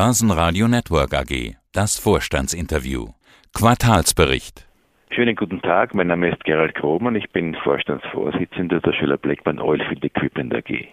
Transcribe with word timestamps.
Börsenradio 0.00 0.68
Network 0.68 1.12
AG. 1.12 1.56
Das 1.72 1.98
Vorstandsinterview. 1.98 3.08
Quartalsbericht. 3.52 4.64
Schönen 5.10 5.34
guten 5.34 5.60
Tag, 5.60 5.92
mein 5.92 6.06
Name 6.06 6.30
ist 6.30 6.44
Gerald 6.44 6.76
Krohmann, 6.76 7.16
ich 7.16 7.28
bin 7.32 7.56
Vorstandsvorsitzender 7.64 8.78
der 8.78 8.92
Schiller 8.92 9.16
Blackburn 9.16 9.58
Oilfield 9.58 10.04
Equipment 10.04 10.54
AG. 10.54 10.86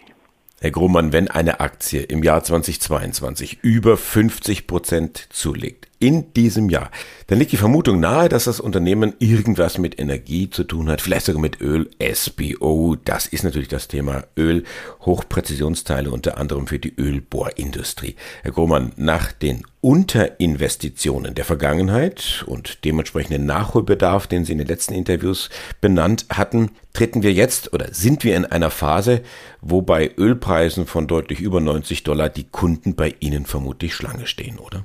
Herr 0.60 0.70
Grummann, 0.72 1.12
wenn 1.12 1.30
eine 1.30 1.60
Aktie 1.60 2.02
im 2.02 2.24
Jahr 2.24 2.42
2022 2.42 3.62
über 3.62 3.96
50 3.96 4.66
Prozent 4.66 5.18
zulegt, 5.30 5.86
in 5.98 6.32
diesem 6.34 6.68
Jahr, 6.68 6.90
dann 7.26 7.38
liegt 7.38 7.52
die 7.52 7.56
Vermutung 7.56 8.00
nahe, 8.00 8.28
dass 8.28 8.44
das 8.44 8.60
Unternehmen 8.60 9.14
irgendwas 9.18 9.78
mit 9.78 9.98
Energie 9.98 10.50
zu 10.50 10.64
tun 10.64 10.88
hat, 10.88 11.00
vielleicht 11.00 11.26
sogar 11.26 11.40
mit 11.40 11.60
Öl, 11.60 11.90
SBO, 12.00 12.96
das 13.04 13.26
ist 13.26 13.44
natürlich 13.44 13.68
das 13.68 13.88
Thema 13.88 14.24
Öl, 14.36 14.64
Hochpräzisionsteile 15.02 16.10
unter 16.10 16.38
anderem 16.38 16.66
für 16.66 16.78
die 16.78 16.94
Ölbohrindustrie. 16.96 18.16
Herr 18.42 18.52
Grohmann, 18.52 18.92
nach 18.96 19.32
den 19.32 19.62
Unterinvestitionen 19.80 21.34
der 21.34 21.44
Vergangenheit 21.44 22.44
und 22.46 22.84
dementsprechenden 22.84 23.46
Nachholbedarf, 23.46 24.26
den 24.26 24.44
Sie 24.44 24.52
in 24.52 24.58
den 24.58 24.66
letzten 24.66 24.94
Interviews 24.94 25.48
benannt 25.80 26.26
hatten, 26.28 26.72
treten 26.92 27.22
wir 27.22 27.32
jetzt 27.32 27.72
oder 27.72 27.94
sind 27.94 28.24
wir 28.24 28.36
in 28.36 28.44
einer 28.44 28.70
Phase, 28.70 29.22
wo 29.60 29.82
bei 29.82 30.10
Ölpreisen 30.16 30.86
von 30.86 31.06
deutlich 31.06 31.40
über 31.40 31.60
90 31.60 32.02
Dollar 32.02 32.28
die 32.28 32.44
Kunden 32.44 32.96
bei 32.96 33.14
Ihnen 33.20 33.46
vermutlich 33.46 33.94
Schlange 33.94 34.26
stehen, 34.26 34.58
oder? 34.58 34.84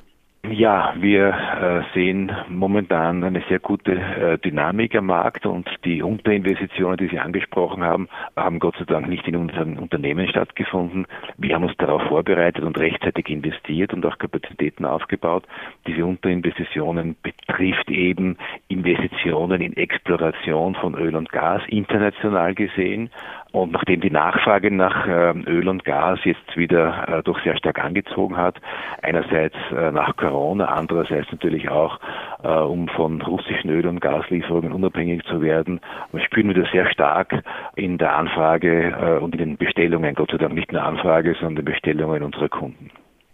Ja, 0.52 0.94
wir 1.00 1.30
äh, 1.30 1.94
sehen 1.94 2.30
momentan 2.50 3.24
eine 3.24 3.42
sehr 3.48 3.60
gute 3.60 3.94
äh, 3.94 4.38
Dynamik 4.38 4.94
am 4.96 5.06
Markt 5.06 5.46
und 5.46 5.70
die 5.86 6.04
Unterinvestitionen, 6.04 6.98
die 6.98 7.08
Sie 7.08 7.20
angesprochen 7.20 7.84
haben, 7.84 8.10
haben 8.36 8.60
Gott 8.60 8.76
sei 8.78 8.84
Dank 8.84 9.08
nicht 9.08 9.26
in 9.30 9.38
unseren 9.38 9.78
Unternehmen 9.78 10.28
stattgefunden. 10.28 11.08
Wir 11.38 11.56
haben 11.56 11.64
uns 11.64 11.78
darauf 11.78 12.02
vorbereitet 12.04 12.66
und 12.66 12.78
rechtzeitig 12.78 13.30
investiert 13.30 13.94
und 13.94 14.06
auch 14.06 14.18
Kapazitäten 14.18 14.84
aufgebaut. 14.84 15.46
Diese 15.88 16.06
Unterinvestitionen 16.06 17.16
betrifft 17.24 17.90
eben 17.90 18.38
Investitionen 18.68 19.62
in 19.62 19.78
Exploration 19.78 20.76
von 20.76 20.96
Öl 20.96 21.16
und 21.16 21.32
Gas 21.32 21.62
international 21.68 22.56
gesehen. 22.56 23.10
Und 23.52 23.74
nachdem 23.74 24.00
die 24.00 24.12
Nachfrage 24.12 24.72
nach 24.72 25.08
äh, 25.08 25.34
Öl 25.46 25.68
und 25.68 25.84
Gas 25.84 26.20
jetzt 26.24 26.56
wieder 26.56 27.08
äh, 27.20 27.24
doch 27.24 27.38
sehr 27.44 27.58
stark 27.58 27.84
angezogen 27.84 28.38
hat, 28.38 28.56
einerseits 29.02 29.56
äh, 29.76 29.92
nach 29.92 30.16
Corona, 30.16 30.66
andererseits 30.66 31.32
natürlich 31.32 31.70
auch, 31.70 32.00
um 32.44 32.88
von 32.88 33.22
russischen 33.22 33.70
Öl- 33.70 33.86
und 33.86 34.00
Gaslieferungen 34.00 34.72
unabhängig 34.72 35.24
zu 35.26 35.42
werden, 35.42 35.80
spüren 36.26 36.48
wir 36.48 36.64
das 36.64 36.72
sehr 36.72 36.90
stark 36.90 37.44
in 37.76 38.00
der 38.00 38.16
Anfrage 38.16 39.20
und 39.22 39.36
in 39.36 39.40
den 39.40 39.58
Bestellungen, 39.58 40.16
Gott 40.16 40.32
sei 40.32 40.38
Dank 40.38 40.54
nicht 40.54 40.72
nur 40.72 40.82
Anfrage, 40.82 41.36
sondern 41.40 41.66
Bestellungen 41.66 42.24
unserer 42.24 42.50
Kunden. 42.50 42.90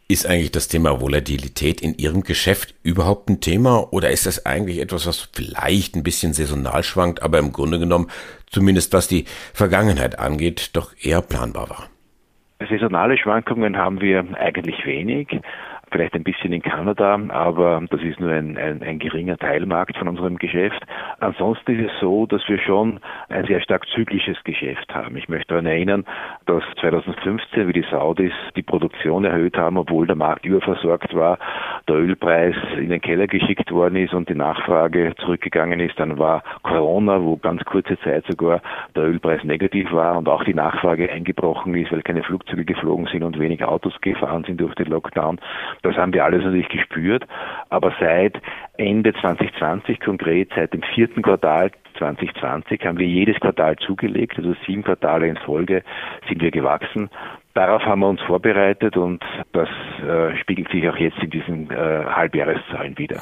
Ist 0.09 0.25
eigentlich 0.25 0.51
das 0.51 0.69
Thema 0.69 1.01
Volatilität 1.01 1.81
in 1.81 1.93
Ihrem 1.97 2.23
Geschäft 2.23 2.73
überhaupt 2.81 3.29
ein 3.29 3.41
Thema 3.41 3.91
oder 3.91 4.09
ist 4.09 4.25
das 4.25 4.45
eigentlich 4.45 4.79
etwas, 4.79 5.05
was 5.05 5.29
vielleicht 5.33 5.95
ein 5.95 6.03
bisschen 6.03 6.31
saisonal 6.31 6.81
schwankt, 6.83 7.21
aber 7.21 7.39
im 7.39 7.51
Grunde 7.51 7.77
genommen, 7.77 8.09
zumindest 8.49 8.93
was 8.93 9.09
die 9.09 9.25
Vergangenheit 9.53 10.17
angeht, 10.17 10.69
doch 10.77 10.93
eher 11.01 11.21
planbar 11.21 11.69
war? 11.69 11.89
Saisonale 12.69 13.17
Schwankungen 13.17 13.75
haben 13.75 13.99
wir 13.99 14.25
eigentlich 14.37 14.85
wenig 14.85 15.27
vielleicht 15.91 16.13
ein 16.13 16.23
bisschen 16.23 16.53
in 16.53 16.61
Kanada, 16.61 17.19
aber 17.29 17.81
das 17.89 18.01
ist 18.01 18.19
nur 18.19 18.31
ein, 18.31 18.57
ein, 18.57 18.81
ein, 18.83 18.99
geringer 18.99 19.37
Teilmarkt 19.37 19.97
von 19.97 20.07
unserem 20.07 20.37
Geschäft. 20.37 20.81
Ansonsten 21.19 21.79
ist 21.79 21.91
es 21.91 21.99
so, 21.99 22.25
dass 22.25 22.41
wir 22.47 22.59
schon 22.59 22.99
ein 23.29 23.45
sehr 23.45 23.61
stark 23.61 23.85
zyklisches 23.93 24.37
Geschäft 24.43 24.93
haben. 24.93 25.17
Ich 25.17 25.29
möchte 25.29 25.47
daran 25.49 25.65
erinnern, 25.65 26.05
dass 26.45 26.63
2015, 26.81 27.67
wie 27.67 27.73
die 27.73 27.85
Saudis 27.89 28.33
die 28.55 28.63
Produktion 28.63 29.25
erhöht 29.25 29.57
haben, 29.57 29.77
obwohl 29.77 30.07
der 30.07 30.15
Markt 30.15 30.45
überversorgt 30.45 31.13
war, 31.15 31.37
der 31.87 31.95
Ölpreis 31.95 32.55
in 32.77 32.89
den 32.89 33.01
Keller 33.01 33.27
geschickt 33.27 33.71
worden 33.71 33.95
ist 33.95 34.13
und 34.13 34.29
die 34.29 34.35
Nachfrage 34.35 35.13
zurückgegangen 35.17 35.79
ist. 35.79 35.99
Dann 35.99 36.19
war 36.19 36.43
Corona, 36.63 37.21
wo 37.21 37.37
ganz 37.37 37.63
kurze 37.65 37.97
Zeit 37.99 38.25
sogar 38.27 38.61
der 38.95 39.03
Ölpreis 39.03 39.43
negativ 39.43 39.91
war 39.91 40.17
und 40.17 40.27
auch 40.27 40.43
die 40.43 40.53
Nachfrage 40.53 41.09
eingebrochen 41.11 41.73
ist, 41.75 41.91
weil 41.91 42.01
keine 42.01 42.23
Flugzeuge 42.23 42.65
geflogen 42.65 43.07
sind 43.11 43.23
und 43.23 43.39
wenig 43.39 43.63
Autos 43.63 43.93
gefahren 44.01 44.43
sind 44.45 44.59
durch 44.59 44.75
den 44.75 44.87
Lockdown. 44.87 45.39
Das 45.87 45.97
haben 45.97 46.13
wir 46.13 46.25
alles 46.25 46.43
natürlich 46.43 46.69
gespürt. 46.69 47.25
Aber 47.69 47.93
seit 47.99 48.39
Ende 48.77 49.13
2020 49.13 49.99
konkret, 49.99 50.49
seit 50.55 50.73
dem 50.73 50.83
vierten 50.93 51.21
Quartal 51.21 51.71
2020 51.97 52.85
haben 52.85 52.97
wir 52.97 53.07
jedes 53.07 53.39
Quartal 53.39 53.75
zugelegt, 53.77 54.37
also 54.37 54.55
sieben 54.65 54.83
Quartale 54.83 55.27
in 55.27 55.37
Folge 55.37 55.83
sind 56.27 56.41
wir 56.41 56.51
gewachsen. 56.51 57.09
Darauf 57.53 57.81
haben 57.83 58.01
wir 58.01 58.07
uns 58.07 58.21
vorbereitet 58.21 58.97
und 58.97 59.23
das 59.51 59.67
äh, 60.07 60.37
spiegelt 60.37 60.69
sich 60.69 60.87
auch 60.87 60.97
jetzt 60.97 61.17
in 61.23 61.31
diesen 61.31 61.71
äh, 61.71 62.05
Halbjahreszahlen 62.05 62.95
wieder. 62.99 63.19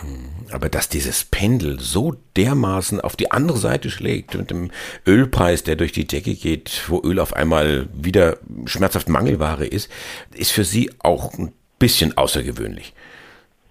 Aber 0.52 0.68
dass 0.68 0.90
dieses 0.90 1.24
Pendel 1.24 1.80
so 1.80 2.16
dermaßen 2.36 3.00
auf 3.00 3.16
die 3.16 3.32
andere 3.32 3.58
Seite 3.58 3.90
schlägt 3.90 4.38
mit 4.38 4.52
dem 4.52 4.72
Ölpreis, 5.08 5.64
der 5.64 5.78
durch 5.78 5.94
die 5.94 6.06
Decke 6.06 6.34
geht, 6.34 6.84
wo 6.90 7.02
Öl 7.02 7.20
auf 7.20 7.34
einmal 7.34 7.88
wieder 7.94 8.38
schmerzhaft 8.66 9.08
Mangelware 9.08 9.66
ist, 9.66 9.90
ist 10.36 10.52
für 10.52 10.66
Sie 10.66 10.92
auch 11.00 11.34
ein 11.34 11.54
bisschen 11.86 12.18
außergewöhnlich. 12.18 12.96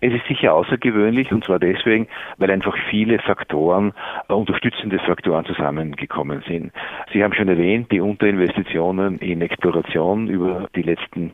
Es 0.01 0.13
ist 0.13 0.25
sicher 0.29 0.55
außergewöhnlich 0.55 1.33
und 1.33 1.43
zwar 1.45 1.59
deswegen, 1.59 2.07
weil 2.39 2.49
einfach 2.53 2.77
viele 2.89 3.19
Faktoren, 3.19 3.93
äh, 4.29 4.33
unterstützende 4.33 5.01
Faktoren 5.01 5.45
zusammengekommen 5.47 6.45
sind. 6.47 6.73
Sie 7.13 7.25
haben 7.25 7.35
schon 7.35 7.49
erwähnt, 7.49 7.91
die 7.91 7.99
Unterinvestitionen 7.99 9.19
in 9.19 9.41
Exploration 9.41 10.29
über 10.29 10.69
die 10.77 10.83
letzten 10.83 11.33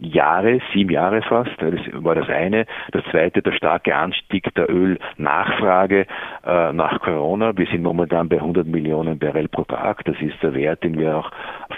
Jahre, 0.00 0.60
sieben 0.72 0.90
Jahre 0.90 1.22
fast. 1.22 1.50
Das 1.58 1.80
war 1.92 2.14
das 2.14 2.28
eine. 2.28 2.66
Das 2.92 3.04
zweite, 3.10 3.42
der 3.42 3.52
starke 3.52 3.94
Anstieg 3.94 4.52
der 4.54 4.70
Ölnachfrage 4.70 6.06
äh, 6.46 6.72
nach 6.72 7.00
Corona. 7.00 7.56
Wir 7.56 7.66
sind 7.66 7.82
momentan 7.82 8.28
bei 8.28 8.36
100 8.36 8.66
Millionen 8.66 9.18
Barrel 9.18 9.48
pro 9.48 9.64
Tag. 9.64 10.04
Das 10.04 10.16
ist 10.20 10.42
der 10.42 10.54
Wert, 10.54 10.82
den 10.82 10.98
wir 10.98 11.16
auch 11.16 11.30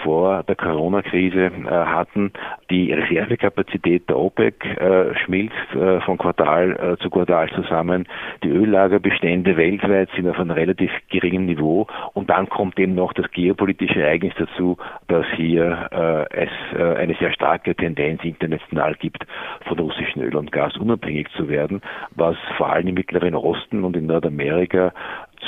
vor 0.02 0.42
der 0.44 0.56
Corona-Krise 0.56 1.46
äh, 1.46 1.68
hatten. 1.68 2.32
Die 2.70 2.92
Reservekapazität 2.92 4.08
der 4.08 4.18
OPEC 4.18 4.64
äh, 4.64 5.14
schmilzt 5.24 5.74
äh, 5.74 6.00
von 6.02 6.18
Quartal 6.18 6.72
äh, 6.72 7.02
zu 7.02 7.10
Quartal 7.10 7.50
zusammen. 7.50 8.06
Die 8.42 8.50
Öllagerbestände 8.50 9.56
weltweit 9.56 10.08
sind 10.16 10.28
auf 10.28 10.38
einem 10.38 10.52
relativ 10.52 10.90
geringen 11.10 11.46
Niveau. 11.46 11.86
Und 12.14 12.30
dann 12.30 12.48
kommt 12.48 12.78
eben 12.78 12.94
noch 12.94 13.12
das 13.12 13.30
geopolitische 13.32 14.02
Ereignis 14.02 14.34
dazu, 14.38 14.76
dass 15.08 15.26
hier 15.36 15.88
äh, 15.90 16.44
es 16.44 16.50
eine 16.72 17.14
sehr 17.14 17.32
starke 17.32 17.74
Tendenz 17.74 18.11
Tendenz 18.12 18.24
international 18.24 18.94
gibt, 18.94 19.24
von 19.66 19.78
russischem 19.78 20.22
Öl 20.22 20.36
und 20.36 20.52
Gas 20.52 20.76
unabhängig 20.76 21.28
zu 21.36 21.48
werden, 21.48 21.80
was 22.10 22.36
vor 22.56 22.70
allem 22.70 22.88
im 22.88 22.94
Mittleren 22.94 23.34
Osten 23.34 23.84
und 23.84 23.96
in 23.96 24.06
Nordamerika 24.06 24.92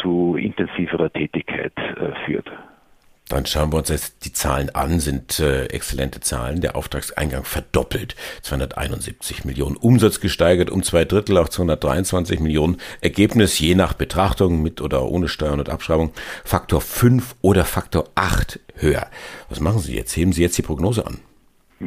zu 0.00 0.36
intensiverer 0.36 1.12
Tätigkeit 1.12 1.72
äh, 1.76 2.12
führt. 2.24 2.50
Dann 3.28 3.46
schauen 3.46 3.72
wir 3.72 3.78
uns 3.78 3.88
jetzt 3.88 4.26
die 4.26 4.34
Zahlen 4.34 4.68
an, 4.74 5.00
sind 5.00 5.40
äh, 5.40 5.64
exzellente 5.66 6.20
Zahlen. 6.20 6.60
Der 6.60 6.76
Auftragseingang 6.76 7.44
verdoppelt, 7.44 8.16
271 8.42 9.46
Millionen. 9.46 9.76
Umsatz 9.76 10.20
gesteigert 10.20 10.68
um 10.68 10.82
zwei 10.82 11.06
Drittel 11.06 11.38
auf 11.38 11.48
223 11.48 12.38
Millionen. 12.40 12.76
Ergebnis 13.00 13.58
je 13.58 13.74
nach 13.76 13.94
Betrachtung 13.94 14.62
mit 14.62 14.82
oder 14.82 15.04
ohne 15.06 15.28
Steuern 15.28 15.58
und 15.58 15.70
Abschreibung 15.70 16.12
Faktor 16.44 16.82
5 16.82 17.36
oder 17.40 17.64
Faktor 17.64 18.04
8 18.14 18.60
höher. 18.74 19.06
Was 19.48 19.58
machen 19.58 19.78
Sie 19.78 19.96
jetzt? 19.96 20.14
Heben 20.14 20.32
Sie 20.32 20.42
jetzt 20.42 20.58
die 20.58 20.62
Prognose 20.62 21.06
an? 21.06 21.20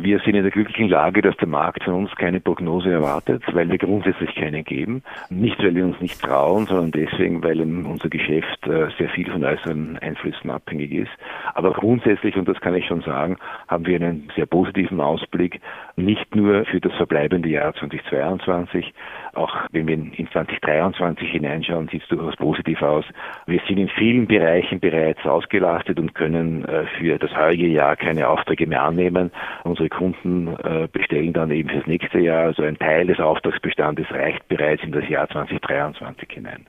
Wir 0.03 0.19
sind 0.19 0.35
in 0.35 0.43
der 0.43 0.51
glücklichen 0.51 0.89
Lage, 0.89 1.23
dass 1.23 1.35
der 1.37 1.47
Markt 1.47 1.83
von 1.83 1.93
uns 1.95 2.15
keine 2.15 2.39
Prognose 2.39 2.91
erwartet, 2.91 3.43
weil 3.51 3.67
wir 3.69 3.79
grundsätzlich 3.79 4.35
keine 4.35 4.63
geben. 4.63 5.01
Nicht, 5.29 5.57
weil 5.59 5.73
wir 5.73 5.85
uns 5.85 5.99
nicht 5.99 6.21
trauen, 6.21 6.67
sondern 6.67 6.91
deswegen, 6.91 7.43
weil 7.43 7.59
unser 7.61 8.07
Geschäft 8.09 8.67
äh, 8.67 8.89
sehr 8.97 9.09
viel 9.09 9.29
von 9.31 9.43
äußeren 9.43 9.97
Einflüssen 9.97 10.51
abhängig 10.51 10.91
ist. 10.91 11.11
Aber 11.55 11.73
grundsätzlich, 11.73 12.35
und 12.35 12.47
das 12.47 12.59
kann 12.61 12.75
ich 12.75 12.85
schon 12.85 13.01
sagen, 13.01 13.37
haben 13.67 13.87
wir 13.87 13.95
einen 13.95 14.29
sehr 14.35 14.45
positiven 14.45 15.01
Ausblick, 15.01 15.61
nicht 15.97 16.35
nur 16.35 16.63
für 16.65 16.79
das 16.79 16.93
verbleibende 16.93 17.49
Jahr 17.49 17.73
2022, 17.73 18.94
auch 19.33 19.53
wenn 19.71 19.88
wir 19.88 19.95
in 19.95 20.29
2023 20.31 21.29
hineinschauen, 21.29 21.89
sieht 21.89 22.03
es 22.03 22.07
durchaus 22.07 22.35
positiv 22.35 22.81
aus. 22.83 23.03
Wir 23.47 23.59
sind 23.67 23.79
in 23.79 23.89
vielen 23.89 24.27
Bereichen 24.27 24.79
bereits 24.79 25.25
ausgelastet 25.25 25.99
und 25.99 26.13
können 26.13 26.65
äh, 26.65 26.85
für 26.97 27.17
das 27.17 27.35
heutige 27.35 27.67
Jahr 27.67 27.95
keine 27.95 28.29
Aufträge 28.29 28.67
mehr 28.67 28.83
annehmen. 28.83 29.31
Unsere 29.63 29.89
Kunden 29.89 30.55
äh, 30.63 30.88
bestellen 30.91 31.33
dann 31.33 31.49
eben 31.49 31.69
fürs 31.69 31.88
nächste 31.88 32.19
Jahr. 32.19 32.45
Also 32.45 32.61
ein 32.61 32.77
Teil 32.77 33.07
des 33.07 33.19
Auftragsbestandes 33.19 34.05
reicht 34.11 34.47
bereits 34.47 34.83
in 34.83 34.91
das 34.91 35.09
Jahr 35.09 35.27
2023 35.27 36.31
hinein. 36.31 36.67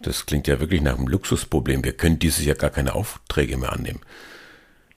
Das 0.00 0.24
klingt 0.26 0.46
ja 0.46 0.60
wirklich 0.60 0.82
nach 0.82 0.96
einem 0.96 1.08
Luxusproblem. 1.08 1.84
Wir 1.84 1.92
können 1.92 2.20
dieses 2.20 2.46
Jahr 2.46 2.54
gar 2.54 2.70
keine 2.70 2.94
Aufträge 2.94 3.56
mehr 3.56 3.72
annehmen. 3.72 4.00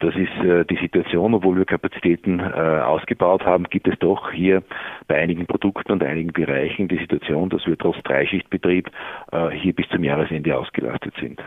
Das 0.01 0.15
ist 0.15 0.43
äh, 0.43 0.65
die 0.65 0.77
Situation, 0.77 1.35
obwohl 1.35 1.57
wir 1.57 1.65
Kapazitäten 1.65 2.39
äh, 2.39 2.43
ausgebaut 2.43 3.45
haben, 3.45 3.65
gibt 3.65 3.87
es 3.87 3.97
doch 3.99 4.31
hier 4.31 4.63
bei 5.07 5.19
einigen 5.19 5.45
Produkten 5.45 5.91
und 5.91 6.03
einigen 6.03 6.33
Bereichen 6.33 6.87
die 6.87 6.97
Situation, 6.97 7.49
dass 7.49 7.67
wir 7.67 7.77
trotz 7.77 8.01
Dreischichtbetrieb 8.03 8.89
äh, 9.31 9.49
hier 9.51 9.73
bis 9.73 9.87
zum 9.89 10.03
Jahresende 10.03 10.57
ausgelastet 10.57 11.13
sind. 11.19 11.39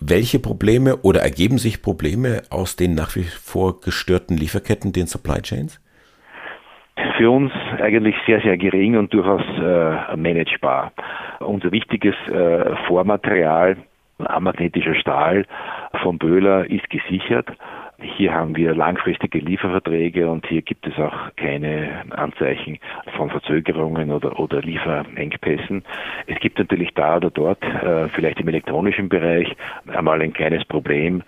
Welche 0.00 0.38
Probleme 0.38 0.96
oder 1.02 1.20
ergeben 1.20 1.58
sich 1.58 1.82
Probleme 1.82 2.42
aus 2.48 2.76
den 2.76 2.94
nach 2.94 3.14
wie 3.14 3.24
vor 3.24 3.80
gestörten 3.80 4.38
Lieferketten, 4.38 4.92
den 4.92 5.06
Supply 5.06 5.42
Chains? 5.42 5.78
Für 7.18 7.30
uns 7.30 7.52
eigentlich 7.78 8.16
sehr, 8.26 8.40
sehr 8.40 8.56
gering 8.56 8.96
und 8.96 9.12
durchaus 9.12 9.42
äh, 9.42 10.16
managebar. 10.16 10.92
Unser 11.40 11.72
wichtiges 11.72 12.14
äh, 12.28 12.74
Vormaterial, 12.86 13.76
amagnetischer 14.18 14.94
Stahl 14.94 15.44
von 16.02 16.18
Böhler, 16.18 16.68
ist 16.70 16.88
gesichert. 16.90 17.48
Hier 17.98 18.34
haben 18.34 18.54
wir 18.56 18.74
langfristige 18.74 19.38
Lieferverträge 19.38 20.28
und 20.30 20.46
hier 20.46 20.60
gibt 20.60 20.86
es 20.86 20.98
auch 20.98 21.34
keine 21.36 22.04
Anzeichen 22.10 22.78
von 23.16 23.30
Verzögerungen 23.30 24.10
oder, 24.10 24.38
oder 24.38 24.60
Lieferengpässen. 24.60 25.82
Es 26.26 26.38
gibt 26.40 26.58
natürlich 26.58 26.92
da 26.94 27.16
oder 27.16 27.30
dort, 27.30 27.62
äh, 27.64 28.08
vielleicht 28.08 28.38
im 28.40 28.48
elektronischen 28.48 29.08
Bereich, 29.08 29.56
einmal 29.86 30.20
ein 30.20 30.34
kleines 30.34 30.62
Problem, 30.66 31.22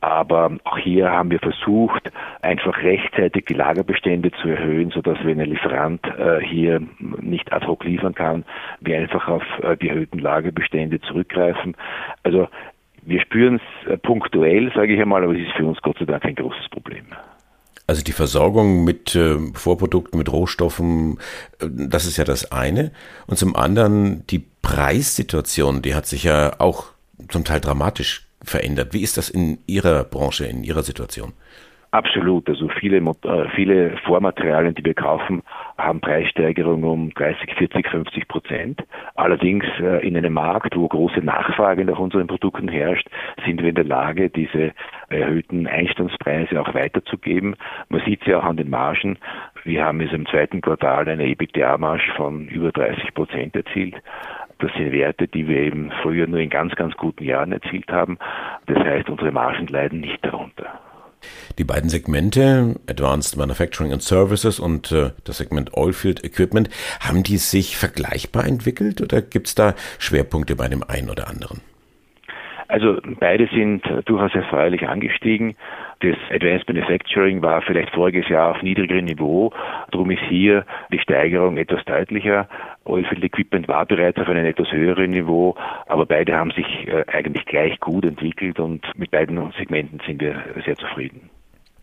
aber 0.00 0.50
auch 0.64 0.78
hier 0.78 1.10
haben 1.10 1.30
wir 1.30 1.40
versucht, 1.40 2.10
einfach 2.40 2.82
rechtzeitig 2.82 3.44
die 3.46 3.54
Lagerbestände 3.54 4.30
zu 4.32 4.48
erhöhen, 4.48 4.90
sodass 4.90 5.18
wenn 5.24 5.40
ein 5.40 5.50
Lieferant 5.50 6.06
äh, 6.06 6.40
hier 6.40 6.80
nicht 7.20 7.52
ad 7.52 7.66
hoc 7.66 7.84
liefern 7.84 8.14
kann, 8.14 8.44
wir 8.80 8.98
einfach 8.98 9.28
auf 9.28 9.42
äh, 9.62 9.76
die 9.76 9.88
erhöhten 9.88 10.18
Lagerbestände 10.18 11.00
zurückgreifen. 11.00 11.74
Also 12.22 12.48
wir 13.06 13.20
spüren 13.20 13.60
es 13.60 13.90
äh, 13.90 13.96
punktuell, 13.96 14.72
sage 14.74 14.94
ich 14.94 15.00
einmal, 15.00 15.24
aber 15.24 15.34
es 15.34 15.46
ist 15.46 15.56
für 15.56 15.64
uns 15.64 15.80
Gott 15.82 15.98
sei 15.98 16.04
Dank 16.04 16.22
kein 16.22 16.34
großes 16.34 16.68
Problem. 16.70 17.04
Also 17.86 18.02
die 18.02 18.12
Versorgung 18.12 18.84
mit 18.84 19.14
äh, 19.14 19.36
Vorprodukten, 19.52 20.18
mit 20.18 20.32
Rohstoffen, 20.32 21.18
äh, 21.60 21.66
das 21.70 22.06
ist 22.06 22.16
ja 22.16 22.24
das 22.24 22.50
eine. 22.50 22.92
Und 23.26 23.38
zum 23.38 23.54
anderen 23.54 24.26
die 24.28 24.44
Preissituation, 24.62 25.82
die 25.82 25.94
hat 25.94 26.06
sich 26.06 26.24
ja 26.24 26.58
auch 26.60 26.86
zum 27.28 27.44
Teil 27.44 27.60
dramatisch 27.60 28.26
verändert. 28.42 28.94
Wie 28.94 29.02
ist 29.02 29.16
das 29.16 29.28
in 29.28 29.58
Ihrer 29.66 30.04
Branche, 30.04 30.46
in 30.46 30.64
Ihrer 30.64 30.82
Situation? 30.82 31.32
Absolut. 31.94 32.48
Also 32.48 32.68
viele, 32.80 32.96
äh, 32.96 33.48
viele 33.54 33.96
Vormaterialien, 33.98 34.74
die 34.74 34.84
wir 34.84 34.94
kaufen, 34.94 35.44
haben 35.78 36.00
Preissteigerungen 36.00 36.82
um 36.82 37.14
30, 37.14 37.54
40, 37.54 37.86
50 37.88 38.26
Prozent. 38.26 38.82
Allerdings 39.14 39.64
äh, 39.78 40.04
in 40.04 40.16
einem 40.16 40.32
Markt, 40.32 40.74
wo 40.74 40.88
große 40.88 41.20
Nachfrage 41.20 41.84
nach 41.84 42.00
unseren 42.00 42.26
Produkten 42.26 42.66
herrscht, 42.66 43.08
sind 43.46 43.62
wir 43.62 43.68
in 43.68 43.76
der 43.76 43.84
Lage, 43.84 44.28
diese 44.28 44.72
erhöhten 45.08 45.68
Einstandspreise 45.68 46.60
auch 46.60 46.74
weiterzugeben. 46.74 47.54
Man 47.90 48.02
sieht 48.04 48.22
es 48.22 48.26
ja 48.26 48.40
auch 48.40 48.44
an 48.44 48.56
den 48.56 48.70
Margen. 48.70 49.16
Wir 49.62 49.84
haben 49.84 50.00
jetzt 50.00 50.14
im 50.14 50.26
zweiten 50.26 50.62
Quartal 50.62 51.08
eine 51.08 51.26
EBITDA-Marge 51.26 52.10
von 52.16 52.48
über 52.48 52.72
30 52.72 53.14
Prozent 53.14 53.54
erzielt. 53.54 53.94
Das 54.58 54.72
sind 54.72 54.90
Werte, 54.90 55.28
die 55.28 55.46
wir 55.46 55.58
eben 55.58 55.92
früher 56.02 56.26
nur 56.26 56.40
in 56.40 56.50
ganz, 56.50 56.74
ganz 56.74 56.96
guten 56.96 57.22
Jahren 57.22 57.52
erzielt 57.52 57.92
haben. 57.92 58.18
Das 58.66 58.78
heißt, 58.78 59.08
unsere 59.08 59.30
Margen 59.30 59.68
leiden 59.68 60.00
nicht 60.00 60.24
darunter. 60.24 60.80
Die 61.58 61.64
beiden 61.64 61.88
Segmente, 61.88 62.76
Advanced 62.88 63.36
Manufacturing 63.36 63.92
and 63.92 64.02
Services 64.02 64.58
und 64.58 64.90
äh, 64.92 65.10
das 65.24 65.38
Segment 65.38 65.74
Oilfield 65.74 66.24
Equipment, 66.24 66.68
haben 67.00 67.22
die 67.22 67.36
sich 67.36 67.76
vergleichbar 67.76 68.46
entwickelt 68.46 69.00
oder 69.00 69.22
gibt 69.22 69.48
es 69.48 69.54
da 69.54 69.74
Schwerpunkte 69.98 70.56
bei 70.56 70.68
dem 70.68 70.82
einen 70.82 71.10
oder 71.10 71.28
anderen? 71.28 71.60
Also 72.68 72.98
beide 73.20 73.48
sind 73.48 73.82
durchaus 74.06 74.34
erfreulich 74.34 74.88
angestiegen. 74.88 75.54
Das 76.04 76.18
Advanced 76.30 76.68
Manufacturing 76.68 77.40
war 77.40 77.62
vielleicht 77.62 77.94
voriges 77.94 78.28
Jahr 78.28 78.50
auf 78.50 78.62
niedrigerem 78.62 79.06
Niveau. 79.06 79.50
Darum 79.90 80.10
ist 80.10 80.20
hier 80.28 80.66
die 80.92 80.98
Steigerung 80.98 81.56
etwas 81.56 81.82
deutlicher. 81.86 82.46
Oilfield 82.84 83.24
Equipment 83.24 83.68
war 83.68 83.86
bereits 83.86 84.18
auf 84.18 84.28
einem 84.28 84.44
etwas 84.44 84.70
höheren 84.70 85.12
Niveau, 85.12 85.56
aber 85.86 86.04
beide 86.04 86.36
haben 86.36 86.50
sich 86.50 86.66
äh, 86.88 87.06
eigentlich 87.06 87.46
gleich 87.46 87.80
gut 87.80 88.04
entwickelt 88.04 88.60
und 88.60 88.84
mit 88.98 89.12
beiden 89.12 89.50
Segmenten 89.56 89.98
sind 90.06 90.20
wir 90.20 90.44
sehr 90.66 90.76
zufrieden. 90.76 91.30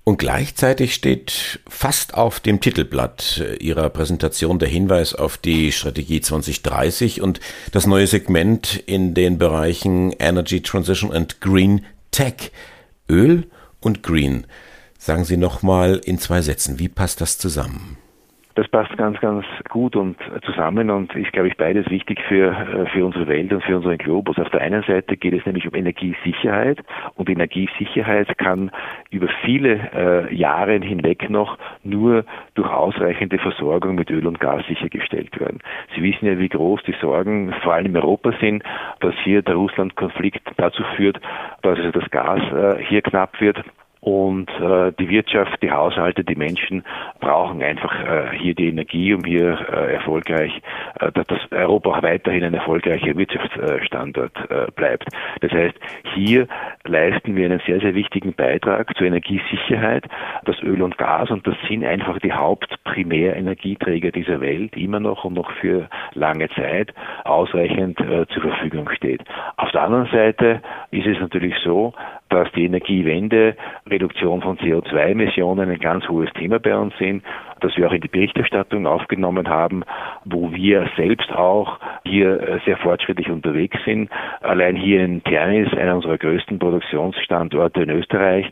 Und 0.04 0.20
gleichzeitig 0.20 0.94
steht 0.94 1.60
fast 1.68 2.14
auf 2.16 2.40
dem 2.40 2.60
Titelblatt 2.60 3.44
Ihrer 3.60 3.90
Präsentation 3.90 4.60
der 4.60 4.70
Hinweis 4.70 5.16
auf 5.16 5.38
die 5.38 5.72
Strategie 5.72 6.22
2030 6.22 7.22
und 7.22 7.40
das 7.72 7.88
neue 7.88 8.06
Segment 8.06 8.84
in 8.86 9.16
den 9.16 9.40
Bereichen 9.40 10.14
Energy 10.20 10.62
Transition 10.62 11.12
and 11.12 11.42
Green 11.42 11.86
Tech. 12.12 12.52
Öl 13.10 13.46
und 13.82 14.04
Green. 14.04 14.46
Sagen 14.98 15.24
Sie 15.24 15.38
nochmal 15.38 16.00
in 16.06 16.18
zwei 16.18 16.42
Sätzen, 16.42 16.80
wie 16.80 16.90
passt 16.90 17.22
das 17.22 17.38
zusammen? 17.38 17.98
Das 18.56 18.68
passt 18.68 18.96
ganz, 18.98 19.18
ganz 19.22 19.46
gut 19.70 19.96
und 19.96 20.18
zusammen 20.46 20.90
und 20.90 21.16
ist, 21.16 21.32
glaube 21.32 21.48
ich, 21.48 21.56
beides 21.56 21.90
wichtig 21.90 22.20
für, 22.28 22.52
äh, 22.52 22.86
für 22.88 23.06
unsere 23.06 23.28
Welt 23.28 23.52
und 23.54 23.64
für 23.64 23.78
unseren 23.78 23.98
Globus. 23.98 24.38
Auf 24.38 24.50
der 24.50 24.62
einen 24.62 24.84
Seite 24.84 25.16
geht 25.16 25.34
es 25.34 25.46
nämlich 25.46 25.68
um 25.68 25.74
Energiesicherheit 25.74 26.80
und 27.16 27.30
Energiesicherheit 27.30 28.38
kann 28.38 28.70
über 29.10 29.30
viele 29.46 29.80
äh, 29.94 30.36
Jahre 30.36 30.80
hinweg 30.80 31.30
noch 31.30 31.58
nur 31.84 32.26
durch 32.56 32.70
ausreichende 32.70 33.38
Versorgung 33.38 33.96
mit 33.96 34.10
Öl 34.10 34.28
und 34.28 34.42
Gas 34.42 34.66
sichergestellt 34.68 35.40
werden. 35.40 35.60
Sie 36.02 36.12
wissen 36.12 36.26
ja, 36.26 36.40
wie 36.40 36.50
groß 36.50 36.82
die 36.88 36.96
Sorgen 37.00 37.54
vor 37.62 37.74
allem 37.74 37.88
in 37.88 37.98
Europa 37.98 38.34
sind, 38.40 38.64
dass 39.02 39.14
hier 39.24 39.44
der 39.44 39.56
Russland-Konflikt 39.56 40.42
dazu 40.58 40.84
führt, 40.96 41.22
dass 41.62 41.78
das 41.94 42.10
Gas 42.10 42.42
äh, 42.52 42.84
hier 42.84 43.04
knapp 43.04 43.40
wird 43.40 43.64
und 44.02 44.50
äh, 44.60 44.92
die 45.00 45.10
Wirtschaft, 45.10 45.62
die 45.62 45.72
Haushalte, 45.72 46.24
die 46.24 46.36
Menschen 46.36 46.84
brauchen 47.20 47.62
einfach 47.62 47.94
äh, 47.94 48.36
hier 48.36 48.56
die 48.56 48.70
Energie, 48.70 49.14
um 49.14 49.24
hier 49.24 49.60
äh, 49.72 49.94
erfolgreich, 49.94 50.60
äh, 51.00 51.12
dass 51.12 51.52
Europa 51.52 51.92
auch 51.92 52.02
weiterhin 52.02 52.44
ein 52.44 52.56
erfolgreicher 52.56 53.16
Wirtschaftsstandort 53.16 54.36
äh, 54.50 54.72
bleibt. 54.76 55.06
Das 55.42 55.52
heißt, 55.52 55.76
hier 56.16 56.48
leisten 56.84 57.36
wir 57.36 57.46
einen 57.46 57.62
sehr, 57.68 57.80
sehr 57.80 57.94
wichtigen 57.94 58.34
Beitrag 58.34 58.96
zur 58.98 59.06
Energiesicherheit. 59.06 60.06
Das 60.46 60.60
Öl 60.64 60.82
und 60.82 60.98
Gas, 60.98 61.30
und 61.30 61.46
das 61.46 61.56
sind 61.68 61.86
einfach 61.86 62.18
die 62.20 62.34
Hauptprimärenergieträger 62.34 64.12
dieser 64.12 64.42
Welt, 64.42 64.76
immer 64.76 65.00
noch 65.00 65.26
und 65.26 65.36
noch 65.36 65.52
für 65.62 65.88
lange 66.14 66.50
Zeit 66.50 66.92
ausreichend 67.24 68.00
äh, 68.00 68.26
zur 68.34 68.42
Verfügung 68.42 68.90
steht. 68.90 69.22
Auf 69.58 69.70
der 69.72 69.84
anderen 69.84 70.08
Seite 70.08 70.62
ist 70.90 71.06
es 71.06 71.20
natürlich 71.20 71.54
so, 71.64 71.94
dass 72.32 72.52
die 72.54 72.66
Energiewende, 72.66 73.56
Reduktion 73.88 74.42
von 74.42 74.58
CO2-Emissionen 74.58 75.70
ein 75.70 75.80
ganz 75.80 76.08
hohes 76.08 76.32
Thema 76.34 76.60
bei 76.60 76.76
uns 76.76 76.98
sind, 76.98 77.24
dass 77.62 77.76
wir 77.78 77.88
auch 77.88 77.94
in 77.94 78.02
die 78.02 78.08
Berichterstattung 78.08 78.86
aufgenommen 78.86 79.48
haben, 79.48 79.84
wo 80.26 80.52
wir 80.52 80.90
selbst 80.98 81.32
auch 81.32 81.80
hier 82.04 82.42
äh, 82.42 82.60
sehr 82.66 82.78
fortschrittlich 82.78 83.30
unterwegs 83.30 83.78
sind. 83.86 84.10
Allein 84.42 84.76
hier 84.76 85.04
in 85.04 85.24
Ternis, 85.24 85.74
einer 85.74 85.96
unserer 85.96 86.18
größten 86.18 86.60
Produktionsstandorte 86.60 87.84
in 87.84 87.90
Österreich, 87.90 88.52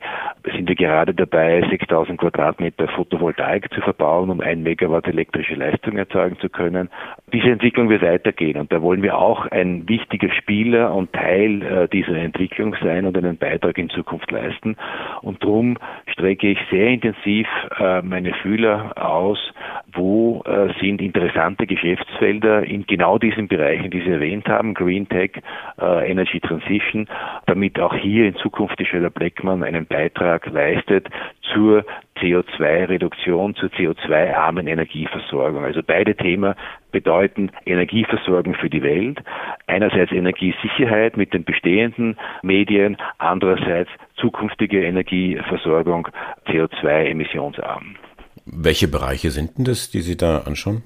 sind 0.56 0.68
wir 0.70 0.76
gerade 0.76 1.14
dabei, 1.14 1.64
6000 1.70 2.20
Quadratmeter 2.20 2.88
Photovoltaik 2.88 3.72
zu 3.74 3.82
verbauen, 3.82 4.30
um 4.30 4.42
ein 4.42 4.64
Megawatt 4.64 5.08
elektrische 5.08 5.56
Leistung 5.56 5.98
erzeugen 5.98 6.38
zu 6.40 6.50
können. 6.50 6.90
Diese 7.34 7.50
Entwicklung 7.50 7.90
wird 7.90 8.02
weitergehen 8.02 8.58
und 8.58 8.72
da 8.72 8.82
wollen 8.82 9.04
wir 9.04 9.18
auch 9.18 9.46
ein 9.48 9.88
wichtiger 9.88 10.32
Spieler 10.34 10.94
und 10.94 11.12
Teil 11.14 11.62
äh, 11.62 11.88
dieser 11.88 12.18
Entwicklung 12.18 12.76
sein 12.82 13.06
und 13.06 13.18
einen 13.18 13.38
Beitrag 13.38 13.78
in 13.78 13.90
Zukunft 13.90 14.32
leisten. 14.32 14.78
Und 15.22 15.44
darum 15.44 15.78
strecke 16.08 16.48
ich 16.48 16.60
sehr 16.70 16.88
intensiv 16.88 17.48
äh, 17.80 18.02
meine 18.02 18.34
Fühler 18.34 18.94
aus, 19.00 19.40
wo 19.94 20.42
äh, 20.46 20.74
sind 20.80 21.02
interessante 21.02 21.66
Geschäftsfelder 21.66 22.64
in 22.64 22.86
genau 22.86 23.18
diesen 23.18 23.48
Bereichen, 23.48 23.90
die 23.90 24.02
Sie 24.02 24.12
erwähnt 24.12 24.48
haben, 24.48 24.74
Green 24.74 25.08
Tech, 25.10 25.32
äh, 25.80 26.12
Energy 26.12 26.40
Transition, 26.40 27.08
damit 27.46 27.80
auch 27.80 27.96
hier 27.96 28.28
in 28.28 28.36
Zukunft 28.36 28.80
die 28.80 28.86
Schöller 28.86 29.10
Bleckmann 29.10 29.64
einen 29.64 29.86
Beitrag 29.86 30.46
leistet 30.48 31.10
zur 31.54 31.86
CO2-Reduktion, 32.20 33.56
zur 33.56 33.70
CO2-armen 33.70 34.68
Energieversorgung. 34.68 35.64
Also 35.64 35.82
beide 35.86 36.16
Themen 36.16 36.54
bedeuten 36.92 37.52
Energieversorgung 37.66 38.56
für 38.56 38.70
die 38.70 38.84
Welt. 38.84 39.20
Einerseits 39.68 40.12
Energiesicherheit 40.12 41.18
mit 41.18 41.34
den 41.34 41.44
bestehenden 41.44 42.18
Medien, 42.42 42.98
andererseits 43.18 43.90
zukünftige 44.16 44.84
Energieversorgung 44.84 46.10
CO2-emissionsarm. 46.48 47.96
Welche 48.52 48.88
Bereiche 48.88 49.30
sind 49.30 49.58
denn 49.58 49.66
das, 49.66 49.90
die 49.92 50.02
Sie 50.02 50.18
da 50.18 50.40
anschauen? 50.40 50.84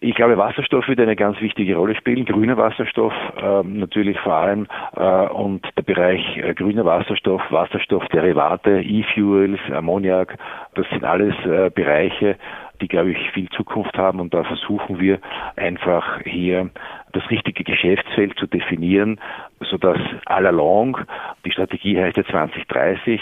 Ich 0.00 0.14
glaube, 0.14 0.36
Wasserstoff 0.36 0.86
wird 0.88 1.00
eine 1.00 1.16
ganz 1.16 1.40
wichtige 1.40 1.76
Rolle 1.76 1.96
spielen. 1.96 2.26
Grüner 2.26 2.58
Wasserstoff 2.58 3.14
äh, 3.38 3.62
natürlich 3.62 4.18
vor 4.20 4.34
allem 4.34 4.66
äh, 4.94 5.26
und 5.28 5.66
der 5.76 5.82
Bereich 5.82 6.20
äh, 6.36 6.52
grüner 6.52 6.84
Wasserstoff, 6.84 7.40
Wasserstoffderivate, 7.50 8.82
E-Fuels, 8.82 9.58
Ammoniak, 9.72 10.36
das 10.74 10.86
sind 10.90 11.02
alles 11.04 11.34
äh, 11.46 11.70
Bereiche, 11.70 12.36
die, 12.82 12.88
glaube 12.88 13.12
ich, 13.12 13.30
viel 13.30 13.48
Zukunft 13.48 13.96
haben 13.96 14.20
und 14.20 14.34
da 14.34 14.44
versuchen 14.44 15.00
wir 15.00 15.18
einfach 15.56 16.20
hier 16.24 16.68
das 17.16 17.30
richtige 17.30 17.64
Geschäftsfeld 17.64 18.38
zu 18.38 18.46
definieren, 18.46 19.20
sodass 19.70 19.98
all 20.26 20.46
along, 20.46 20.98
die 21.44 21.52
Strategie 21.52 21.98
heißt 21.98 22.16
ja 22.16 22.24
2030, 22.24 23.20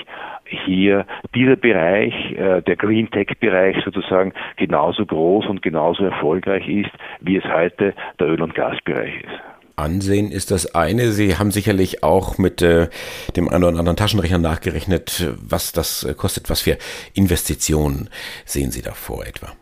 hier 0.67 1.07
dieser 1.35 1.57
Bereich, 1.57 2.15
äh, 2.33 2.61
der 2.63 2.77
Green 2.77 3.11
Tech 3.11 3.29
Bereich 3.41 3.77
sozusagen 3.85 4.33
genauso 4.57 5.07
groß 5.07 5.47
und 5.47 5.63
genauso 5.63 6.05
erfolgreich 6.05 6.69
ist, 6.69 6.91
wie 7.21 7.37
es 7.37 7.45
heute 7.45 7.95
der 8.19 8.27
Öl- 8.27 8.43
und 8.43 8.55
Gasbereich 8.55 9.15
ist. 9.23 9.41
Ansehen 9.77 10.31
ist 10.31 10.51
das 10.51 10.75
eine. 10.75 11.11
Sie 11.11 11.37
haben 11.37 11.51
sicherlich 11.51 12.05
auch 12.05 12.39
mit 12.39 12.63
äh, 12.63 12.89
dem 13.37 13.49
einen 13.49 13.65
oder 13.65 13.79
anderen 13.79 13.97
Taschenrechner 13.97 14.39
nachgerechnet, 14.39 15.33
was 15.41 15.73
das 15.73 16.05
äh, 16.05 16.15
kostet. 16.15 16.49
Was 16.49 16.61
für 16.61 16.79
Investitionen 17.15 18.09
sehen 18.45 18.71
Sie 18.71 18.83
da 18.83 18.93
vor 18.93 19.27
etwa? 19.27 19.53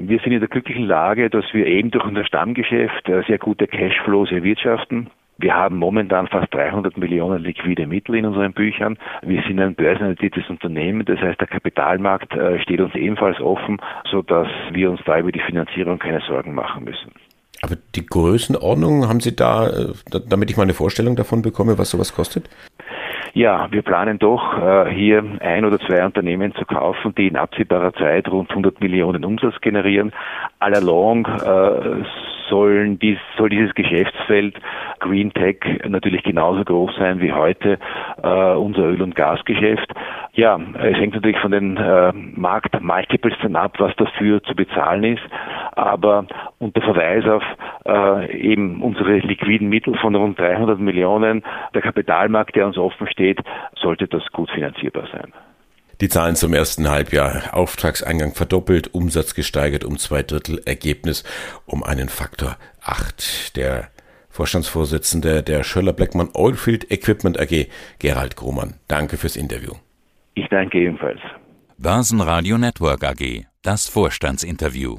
Wir 0.00 0.20
sind 0.20 0.32
in 0.32 0.38
der 0.38 0.48
glücklichen 0.48 0.86
Lage, 0.86 1.28
dass 1.28 1.44
wir 1.52 1.66
eben 1.66 1.90
durch 1.90 2.04
unser 2.04 2.24
Stammgeschäft 2.24 3.08
äh, 3.08 3.22
sehr 3.26 3.38
gute 3.38 3.66
Cashflows 3.66 4.30
erwirtschaften. 4.30 5.10
Wir 5.38 5.54
haben 5.54 5.76
momentan 5.76 6.28
fast 6.28 6.54
300 6.54 6.96
Millionen 6.96 7.42
liquide 7.42 7.86
Mittel 7.86 8.14
in 8.14 8.24
unseren 8.24 8.52
Büchern. 8.52 8.96
Wir 9.22 9.42
sind 9.42 9.58
ein 9.58 9.74
börsennotiertes 9.74 10.48
Unternehmen, 10.48 11.04
das 11.04 11.18
heißt, 11.18 11.40
der 11.40 11.48
Kapitalmarkt 11.48 12.32
äh, 12.32 12.60
steht 12.60 12.80
uns 12.80 12.94
ebenfalls 12.94 13.40
offen, 13.40 13.78
sodass 14.08 14.46
wir 14.72 14.88
uns 14.88 15.00
da 15.04 15.18
über 15.18 15.32
die 15.32 15.40
Finanzierung 15.40 15.98
keine 15.98 16.20
Sorgen 16.20 16.54
machen 16.54 16.84
müssen. 16.84 17.10
Aber 17.62 17.74
die 17.96 18.06
Größenordnung 18.06 19.08
haben 19.08 19.20
Sie 19.20 19.34
da, 19.34 19.68
äh, 19.68 19.92
damit 20.28 20.50
ich 20.50 20.56
mal 20.56 20.62
eine 20.62 20.74
Vorstellung 20.74 21.16
davon 21.16 21.42
bekomme, 21.42 21.76
was 21.76 21.90
sowas 21.90 22.14
kostet? 22.14 22.48
Ja, 23.34 23.68
wir 23.70 23.82
planen 23.82 24.18
doch, 24.18 24.58
äh, 24.58 24.90
hier 24.90 25.22
ein 25.40 25.64
oder 25.64 25.78
zwei 25.80 26.04
Unternehmen 26.04 26.54
zu 26.54 26.64
kaufen, 26.64 27.14
die 27.14 27.28
in 27.28 27.36
absehbarer 27.36 27.92
Zeit 27.94 28.28
rund 28.28 28.50
100 28.50 28.80
Millionen 28.80 29.24
Umsatz 29.24 29.60
generieren. 29.60 30.12
All 30.58 30.74
along 30.74 31.26
äh, 31.26 32.04
sollen 32.48 32.98
dies, 32.98 33.18
soll 33.36 33.50
dieses 33.50 33.74
Geschäftsfeld 33.74 34.56
Green 35.00 35.32
Tech 35.32 35.58
natürlich 35.86 36.22
genauso 36.22 36.64
groß 36.64 36.96
sein 36.96 37.20
wie 37.20 37.32
heute 37.32 37.78
äh, 38.22 38.54
unser 38.54 38.82
Öl- 38.82 39.02
und 39.02 39.14
Gasgeschäft. 39.14 39.92
Ja, 40.32 40.58
es 40.74 40.96
hängt 40.96 41.14
natürlich 41.14 41.38
von 41.38 41.50
den 41.50 41.76
äh, 41.76 42.12
Markt-Multiples 42.12 43.34
dann 43.42 43.56
ab, 43.56 43.74
was 43.78 43.94
dafür 43.96 44.42
zu 44.42 44.54
bezahlen 44.54 45.04
ist. 45.04 45.22
Aber 45.72 46.26
unter 46.58 46.80
Verweis 46.80 47.24
auf 47.26 47.42
äh, 47.86 48.36
eben 48.36 48.82
unsere 48.82 49.18
liquiden 49.18 49.68
Mittel 49.68 49.96
von 49.98 50.14
rund 50.14 50.38
300 50.38 50.78
Millionen, 50.78 51.42
der 51.74 51.82
Kapitalmarkt, 51.82 52.56
der 52.56 52.66
uns 52.66 52.78
offen 52.78 53.08
steht, 53.08 53.40
sollte 53.80 54.06
das 54.06 54.22
gut 54.32 54.50
finanzierbar 54.50 55.08
sein. 55.12 55.32
Die 56.00 56.08
Zahlen 56.08 56.36
zum 56.36 56.54
ersten 56.54 56.88
Halbjahr. 56.88 57.42
Auftragseingang 57.52 58.32
verdoppelt, 58.32 58.94
Umsatz 58.94 59.34
gesteigert 59.34 59.84
um 59.84 59.98
zwei 59.98 60.22
Drittel, 60.22 60.60
Ergebnis 60.64 61.24
um 61.66 61.82
einen 61.82 62.08
Faktor 62.08 62.56
acht. 62.80 63.56
Der 63.56 63.88
Vorstandsvorsitzende 64.28 65.42
der 65.42 65.64
Schöller 65.64 65.92
Blackman 65.92 66.28
Oilfield 66.34 66.92
Equipment 66.92 67.40
AG, 67.40 67.66
Gerald 67.98 68.36
Grumann. 68.36 68.74
Danke 68.86 69.16
fürs 69.16 69.34
Interview. 69.34 69.72
Ich 70.34 70.46
danke 70.48 70.78
ebenfalls. 70.78 71.18
Börsenradio 71.78 72.58
Network 72.58 73.02
AG. 73.02 73.46
Das 73.62 73.88
Vorstandsinterview. 73.88 74.98